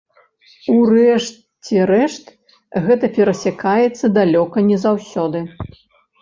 [0.75, 2.25] У рэшце рэшт
[2.87, 5.39] гэта перасякаецца далёка не заўсёды.